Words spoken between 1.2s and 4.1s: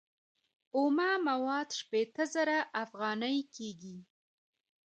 مواد شپیته زره افغانۍ کېږي